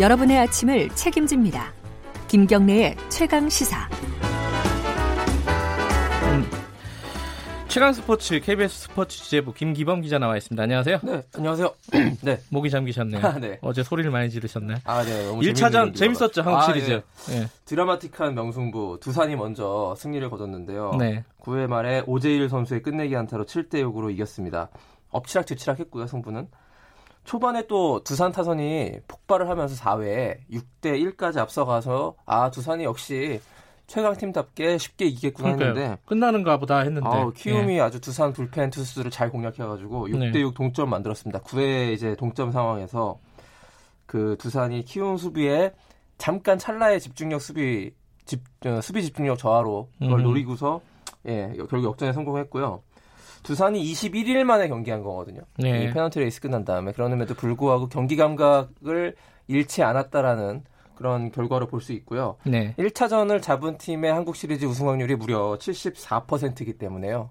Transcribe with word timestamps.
여러분의 0.00 0.38
아침을 0.38 0.88
책임집니다. 0.90 1.70
김경래의 2.26 2.96
최강 3.10 3.50
시사. 3.50 3.90
음, 6.24 6.46
최강 7.68 7.92
스포츠 7.92 8.40
KBS 8.40 8.84
스포츠 8.84 9.18
취재부 9.18 9.52
김기범 9.52 10.00
기자 10.00 10.18
나와 10.18 10.38
있습니다. 10.38 10.62
안녕하세요. 10.62 11.00
네, 11.02 11.22
안녕하세요. 11.36 11.74
네. 12.24 12.40
목이 12.48 12.70
잠기셨네요. 12.70 13.20
아, 13.26 13.38
네. 13.38 13.58
어제 13.60 13.82
소리를 13.82 14.10
많이 14.10 14.30
지르셨나요? 14.30 14.78
아, 14.84 15.04
네. 15.04 15.26
너무 15.26 15.42
1차전 15.42 15.94
재밌었죠, 15.94 16.40
한국 16.40 16.62
아, 16.62 16.72
시리즈. 16.72 17.02
네. 17.28 17.40
네. 17.40 17.46
드라마틱한 17.66 18.34
명승부 18.34 18.98
두산이 18.98 19.36
먼저 19.36 19.94
승리를 19.98 20.28
거뒀는데요. 20.30 20.92
네. 20.98 21.22
9회 21.42 21.66
말에 21.66 22.02
오재일 22.06 22.48
선수의 22.48 22.82
끝내기 22.82 23.14
안타로 23.14 23.44
7대 23.44 23.74
6으로 23.82 24.10
이겼습니다. 24.10 24.70
엎치락뒤치락 25.10 25.80
했고요, 25.80 26.06
승부는. 26.06 26.48
초반에 27.24 27.66
또 27.66 28.02
두산 28.02 28.32
타선이 28.32 29.00
폭발을 29.06 29.48
하면서 29.48 29.74
4회에 29.74 30.38
6대 30.50 31.16
1까지 31.16 31.38
앞서가서 31.38 32.16
아 32.26 32.50
두산이 32.50 32.84
역시 32.84 33.40
최강팀답게 33.86 34.78
쉽게 34.78 35.06
이기겠구나 35.06 35.50
했는데 35.50 35.98
끝나는가 36.06 36.58
보다 36.58 36.78
했는데 36.78 37.08
아, 37.08 37.30
키움이 37.34 37.76
예. 37.76 37.80
아주 37.80 38.00
두산 38.00 38.32
불펜 38.32 38.70
투수들을 38.70 39.10
잘 39.10 39.30
공략해가지고 39.30 40.08
6대 40.08 40.40
6 40.40 40.48
네. 40.48 40.54
동점 40.54 40.90
만들었습니다. 40.90 41.40
9회 41.40 41.92
이제 41.92 42.16
동점 42.16 42.52
상황에서 42.52 43.18
그 44.06 44.36
두산이 44.38 44.84
키움 44.84 45.16
수비에 45.16 45.72
잠깐 46.18 46.58
찰나의 46.58 47.00
집중력 47.00 47.40
수비 47.40 47.92
집 48.24 48.42
어, 48.64 48.80
수비 48.80 49.02
집중력 49.02 49.38
저하로 49.38 49.88
그걸 49.98 50.20
음. 50.20 50.24
노리고서 50.24 50.80
예 51.26 51.52
결국 51.70 51.84
역전에 51.84 52.12
성공했고요. 52.12 52.82
두산이 53.42 53.82
21일 53.92 54.44
만에 54.44 54.68
경기한 54.68 55.02
거거든요. 55.02 55.42
네. 55.58 55.84
이 55.84 55.90
페넌트 55.92 56.20
레이스 56.20 56.40
끝난 56.40 56.64
다음에 56.64 56.92
그럼에도 56.92 57.34
불구하고 57.34 57.88
경기 57.88 58.16
감각을 58.16 59.14
잃지 59.48 59.82
않았다라는 59.82 60.64
그런 60.94 61.32
결과를 61.32 61.66
볼수 61.66 61.92
있고요. 61.94 62.36
네. 62.44 62.74
1차전을 62.78 63.42
잡은 63.42 63.76
팀의 63.78 64.12
한국 64.12 64.36
시리즈 64.36 64.64
우승 64.66 64.88
확률이 64.88 65.16
무려 65.16 65.56
74%이기 65.58 66.74
때문에요. 66.74 67.30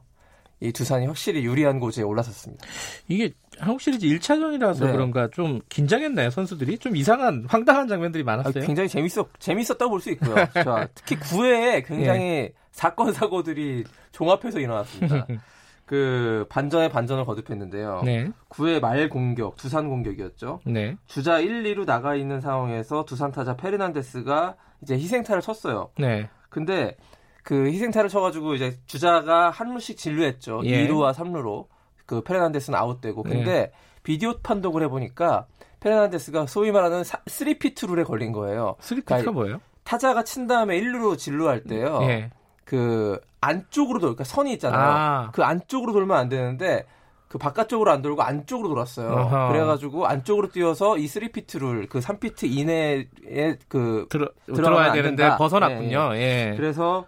이 0.64 0.72
두산이 0.72 1.08
확실히 1.08 1.44
유리한 1.44 1.80
곳에 1.80 2.04
올라섰습니다. 2.04 2.64
이게 3.08 3.32
한국 3.58 3.82
시리즈 3.82 4.06
1차전이라서 4.06 4.86
네. 4.86 4.92
그런가 4.92 5.28
좀 5.32 5.60
긴장했나요, 5.70 6.30
선수들이? 6.30 6.78
좀 6.78 6.96
이상한 6.96 7.46
황당한 7.48 7.88
장면들이 7.88 8.24
많았어요. 8.24 8.62
아, 8.64 8.66
굉장히 8.66 8.88
재밌었 8.88 9.28
재밌었다고 9.40 9.90
볼 9.90 10.02
수 10.02 10.12
있고요. 10.12 10.36
자, 10.54 10.88
특히 10.94 11.16
9회에 11.16 11.88
굉장히 11.88 12.20
네. 12.20 12.54
사건 12.72 13.12
사고들이 13.12 13.86
종합해서 14.12 14.60
일어났습니다. 14.60 15.26
그 15.92 16.46
반전에 16.48 16.88
반전을 16.88 17.26
거듭했는데요. 17.26 18.04
네. 18.06 18.32
9회 18.48 18.80
말 18.80 19.10
공격, 19.10 19.58
두산 19.58 19.90
공격이었죠. 19.90 20.62
네. 20.66 20.96
주자 21.06 21.40
1, 21.40 21.64
2루 21.64 21.86
나가 21.86 22.16
있는 22.16 22.40
상황에서 22.40 23.04
두산 23.04 23.34
타자 23.34 23.58
페르난데스가 23.58 24.56
이제 24.82 24.96
희생타를 24.96 25.42
쳤어요. 25.42 25.90
네. 26.00 26.30
근데 26.50 26.96
그 27.44 27.66
희생타를 27.66 28.10
쳐가지고 28.10 28.54
이제 28.54 28.80
주자가 28.86 29.50
한 29.50 29.74
루씩 29.74 29.98
진루했죠. 29.98 30.62
예. 30.64 30.88
2루와 30.88 31.14
3루로 31.14 31.66
그 32.06 32.22
페르난데스는 32.22 32.80
아웃되고. 32.80 33.24
근데 33.24 33.44
네. 33.44 33.72
비디오 34.04 34.38
판독을 34.42 34.84
해보니까 34.84 35.48
페르난데스가 35.82 36.46
소위 36.46 36.72
말하는 36.72 37.02
3피트 37.02 37.90
룰에 37.90 38.06
걸린 38.06 38.32
거예요. 38.32 38.78
3피트가 38.80 39.06
그러니까 39.06 39.32
뭐예요? 39.34 39.62
타자가 39.84 40.24
친 40.24 40.48
다음에 40.48 40.80
1루로 40.80 41.18
진루할 41.18 41.66
때요. 41.66 42.00
예. 42.04 42.30
그 42.64 43.20
안쪽으로 43.42 44.00
돌, 44.00 44.10
그러니까 44.10 44.24
선이 44.24 44.54
있잖아요. 44.54 44.82
아. 44.82 45.32
그 45.32 45.44
안쪽으로 45.44 45.94
돌면 45.94 46.16
안 46.16 46.30
되는데 46.30 46.86
그 47.28 47.38
바깥쪽으로 47.38 47.92
안 47.92 48.02
돌고 48.02 48.22
안쪽으로 48.22 48.70
돌았어요. 48.70 49.10
어허. 49.10 49.48
그래가지고 49.52 50.06
안쪽으로 50.06 50.50
뛰어서 50.50 50.98
이 50.98 51.06
3피트 51.06 51.60
룰, 51.60 51.88
그 51.88 52.00
3피트 52.00 52.44
이내에 52.44 53.06
그 53.68 54.06
들어, 54.10 54.30
들어와야 54.46 54.92
되는데 54.92 55.24
된다. 55.24 55.38
벗어났군요. 55.38 56.12
예, 56.16 56.52
예. 56.52 56.54
그래서 56.56 57.06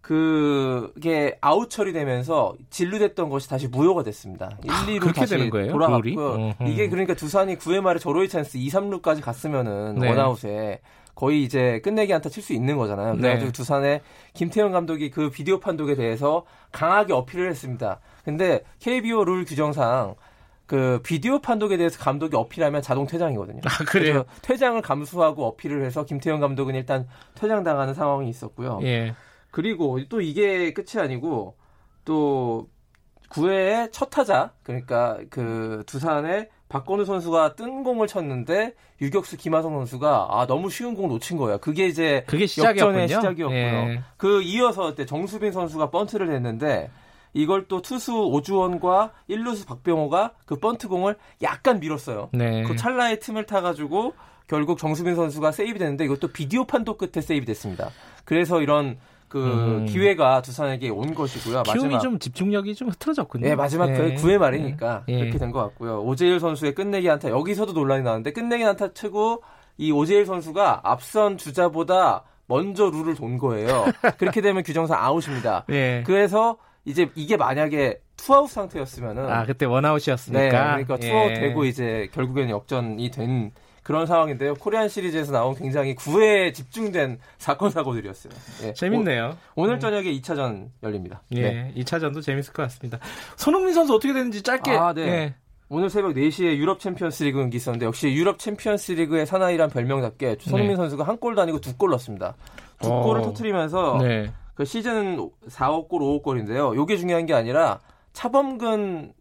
그게 0.00 1.38
아웃 1.40 1.70
처리되면서 1.70 2.54
진루됐던 2.70 3.28
것이 3.30 3.48
다시 3.48 3.68
무효가 3.68 4.02
됐습니다. 4.02 4.50
1, 4.62 4.70
2루 4.98 5.08
아, 5.08 5.12
다시 5.12 5.34
되는 5.34 5.50
거예요? 5.50 5.72
돌아갔고요. 5.72 6.54
이게 6.66 6.88
그러니까 6.88 7.14
두산이 7.14 7.56
9회 7.56 7.80
말에 7.80 7.98
절호의 7.98 8.28
찬스 8.28 8.58
2, 8.58 8.68
3루까지 8.68 9.22
갔으면은 9.22 9.96
네. 9.96 10.08
원아웃에 10.08 10.80
거의 11.14 11.42
이제 11.42 11.80
끝내기 11.82 12.12
한타 12.12 12.28
칠 12.28 12.42
수 12.42 12.52
있는 12.52 12.76
거잖아요. 12.76 13.16
그래가지고 13.16 13.46
네. 13.46 13.52
두산의 13.52 14.00
김태형 14.34 14.72
감독이 14.72 15.10
그 15.10 15.30
비디오 15.30 15.60
판독에 15.60 15.94
대해서 15.94 16.44
강하게 16.72 17.12
어필을 17.12 17.48
했습니다. 17.50 18.00
근데 18.24 18.62
KBO 18.80 19.24
룰 19.24 19.44
규정상 19.44 20.14
그 20.66 21.00
비디오 21.02 21.40
판독에 21.40 21.76
대해서 21.76 21.98
감독이 21.98 22.36
어필하면 22.36 22.82
자동 22.82 23.06
퇴장이거든요. 23.06 23.60
아, 23.64 23.84
그래요? 23.84 24.24
퇴장을 24.42 24.80
감수하고 24.80 25.44
어필을 25.46 25.84
해서 25.84 26.04
김태형 26.04 26.40
감독은 26.40 26.74
일단 26.74 27.06
퇴장당하는 27.34 27.94
상황이 27.94 28.28
있었고요. 28.28 28.80
예. 28.82 29.14
그리고 29.50 30.00
또 30.08 30.20
이게 30.20 30.72
끝이 30.72 31.02
아니고 31.02 31.56
또 32.04 32.68
9회에 33.28 33.90
첫 33.92 34.10
타자 34.10 34.52
그러니까 34.62 35.18
그 35.30 35.82
두산의 35.86 36.48
박건우 36.68 37.04
선수가 37.04 37.56
뜬 37.56 37.84
공을 37.84 38.06
쳤는데 38.06 38.74
유격수 39.00 39.36
김하성 39.36 39.74
선수가 39.74 40.28
아 40.30 40.46
너무 40.46 40.70
쉬운 40.70 40.94
공을 40.94 41.10
놓친 41.10 41.36
거예요. 41.36 41.58
그게 41.58 41.86
이제 41.86 42.24
그게 42.26 42.46
시작이었군요. 42.46 43.06
시작이었고요. 43.06 43.56
예. 43.56 44.02
그 44.16 44.42
이어서 44.42 44.94
때 44.94 45.04
정수빈 45.06 45.52
선수가 45.52 45.90
번트를 45.90 46.32
했는데 46.32 46.90
이걸 47.32 47.66
또 47.66 47.82
투수 47.82 48.14
오주원과 48.14 49.12
1루수 49.28 49.66
박병호가 49.66 50.32
그 50.46 50.56
번트 50.56 50.88
공을 50.88 51.16
약간 51.42 51.80
밀었어요. 51.80 52.30
네. 52.32 52.62
그 52.62 52.76
찰나의 52.76 53.20
틈을 53.20 53.44
타가지고 53.46 54.14
결국 54.46 54.78
정수빈 54.78 55.16
선수가 55.16 55.52
세이브 55.52 55.78
됐는데 55.78 56.04
이것도 56.04 56.28
비디오 56.28 56.64
판독 56.64 56.98
끝에 56.98 57.20
세이브 57.20 57.44
됐습니다. 57.46 57.90
그래서 58.24 58.62
이런 58.62 58.98
그 59.34 59.44
음. 59.44 59.86
기회가 59.86 60.40
두산에게 60.42 60.90
온 60.90 61.12
것이고요. 61.12 61.64
키움이 61.64 61.98
좀 61.98 62.20
집중력이 62.20 62.76
좀 62.76 62.90
흐트러졌군요. 62.90 63.48
네, 63.48 63.56
마지막 63.56 63.86
그 63.86 63.92
네. 63.92 64.14
9회 64.14 64.38
말이니까 64.38 65.02
네. 65.08 65.18
그렇게 65.18 65.38
된 65.38 65.50
것 65.50 65.58
같고요. 65.60 66.02
오재일 66.04 66.38
선수의 66.38 66.72
끝내기 66.76 67.10
안타 67.10 67.30
여기서도 67.30 67.72
논란이 67.72 68.04
나는데 68.04 68.30
끝내기 68.32 68.64
안타 68.64 68.92
치고 68.92 69.42
이 69.76 69.90
오재일 69.90 70.24
선수가 70.24 70.82
앞선 70.84 71.36
주자보다 71.36 72.22
먼저 72.46 72.88
루를 72.90 73.16
돈 73.16 73.36
거예요. 73.38 73.86
그렇게 74.18 74.40
되면 74.40 74.62
규정상 74.62 75.02
아웃입니다. 75.02 75.64
네. 75.66 76.04
그래서 76.06 76.56
이제 76.84 77.10
이게 77.16 77.36
만약에 77.36 77.98
투아웃 78.16 78.48
상태였으면은 78.50 79.28
아 79.28 79.44
그때 79.46 79.66
원아웃이었으니까 79.66 80.42
네, 80.42 80.48
그러니까 80.84 80.96
투아웃 80.98 81.30
예. 81.32 81.40
되고 81.40 81.64
이제 81.64 82.08
결국에는 82.12 82.50
역전이 82.50 83.10
된 83.10 83.50
그런 83.84 84.06
상황인데요. 84.06 84.54
코리안 84.54 84.88
시리즈에서 84.88 85.30
나온 85.30 85.54
굉장히 85.54 85.94
구회에 85.94 86.52
집중된 86.52 87.18
사건 87.38 87.70
사고들이었어요. 87.70 88.32
예. 88.64 88.72
재밌네요. 88.72 89.36
오늘 89.54 89.74
네. 89.74 89.78
저녁에 89.78 90.10
2차전 90.14 90.70
열립니다. 90.82 91.22
예, 91.32 91.42
네. 91.42 91.72
2차전도 91.76 92.22
재밌을 92.22 92.52
것 92.54 92.62
같습니다. 92.64 92.98
손흥민 93.36 93.74
선수 93.74 93.94
어떻게 93.94 94.12
되는지 94.12 94.42
짧게. 94.42 94.70
아, 94.72 94.92
네. 94.94 95.02
예. 95.02 95.34
오늘 95.68 95.90
새벽 95.90 96.14
4시에 96.14 96.56
유럽 96.56 96.80
챔피언스 96.80 97.24
리그 97.24 97.38
경기 97.38 97.56
있었는데 97.58 97.86
역시 97.86 98.08
유럽 98.08 98.38
챔피언스 98.38 98.92
리그의 98.92 99.26
사나이란 99.26 99.70
별명답게 99.70 100.36
손흥민 100.40 100.72
네. 100.72 100.76
선수가 100.76 101.04
한 101.04 101.18
골도 101.18 101.42
아니고 101.42 101.60
두 101.60 101.76
골 101.76 101.90
넣었습니다. 101.90 102.36
두 102.80 102.92
어. 102.92 103.02
골을 103.02 103.22
터트리면서 103.22 103.98
네. 104.00 104.30
그 104.54 104.64
시즌 104.64 105.30
4호 105.48 105.88
골, 105.88 106.00
5호 106.02 106.22
골인데요. 106.22 106.74
요게 106.74 106.96
중요한 106.96 107.26
게 107.26 107.34
아니라 107.34 107.80
차범근 108.12 109.12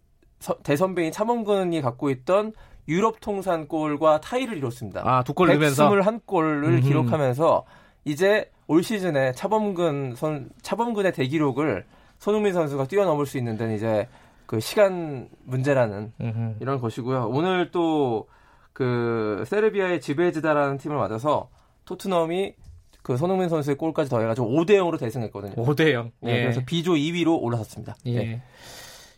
대선배인 0.64 1.12
차범근이 1.12 1.82
갖고 1.82 2.10
있던 2.10 2.54
유럽 2.88 3.20
통산 3.20 3.68
골과 3.68 4.22
타이를 4.22 4.58
이뤘습니다. 4.58 5.02
아, 5.06 5.24
두골 5.24 5.48
넣으면서 5.48 5.90
121골을 5.90 6.84
기록하면서 6.84 7.66
이제 8.06 8.50
올 8.68 8.84
시즌에 8.84 9.32
차범근 9.34 10.16
선 10.16 10.50
차범근의 10.62 11.14
대기록을 11.14 11.86
손흥민 12.20 12.54
선수가 12.54 12.88
뛰어넘을 12.88 13.26
수 13.26 13.38
있는 13.38 13.58
데는 13.58 13.76
이제 13.76 14.08
그 14.46 14.60
시간 14.60 15.30
문제라는 15.46 16.14
음흠. 16.20 16.56
이런 16.60 16.80
것이고요. 16.80 17.30
오늘 17.30 17.72
또 17.72 18.28
그 18.74 19.44
세르비아의 19.48 20.02
지베즈다라는 20.02 20.80
팀을 20.80 20.98
맞아서 20.98 21.50
토트넘이 21.86 22.56
그 23.04 23.18
손흥민 23.18 23.50
선수의 23.50 23.78
골까지 23.78 24.10
더해가지고 24.10 24.48
5대 24.48 24.72
0으로 24.72 24.98
대승했거든요. 25.00 25.56
5대 25.56 25.92
0. 25.92 26.12
네, 26.22 26.38
예. 26.38 26.42
그래서 26.42 26.62
B조 26.66 26.94
2위로 26.94 27.42
올라섰습니다. 27.42 27.96
예. 28.06 28.18
네. 28.18 28.42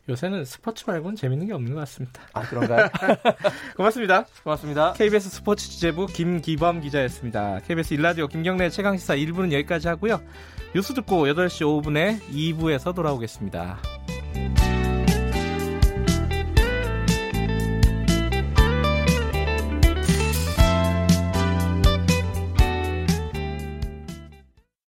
요새는 0.07 0.45
스포츠 0.45 0.83
말고는 0.85 1.15
재밌는 1.15 1.47
게 1.47 1.53
없는 1.53 1.73
것 1.73 1.79
같습니다. 1.81 2.21
아, 2.33 2.41
그런가요? 2.41 2.89
고맙습니다. 3.75 4.25
고맙습니다. 4.43 4.93
KBS 4.93 5.29
스포츠 5.29 5.67
취재부 5.67 6.05
김기범 6.05 6.81
기자였습니다. 6.81 7.59
KBS 7.67 7.95
일라디오 7.95 8.27
김경래 8.27 8.69
최강시사 8.69 9.15
1부는 9.15 9.51
여기까지 9.53 9.87
하고요. 9.87 10.21
뉴스 10.75 10.93
듣고 10.93 11.25
8시 11.25 11.83
5분에 11.83 12.19
2부에서 12.31 12.93
돌아오겠습니다. 12.93 14.04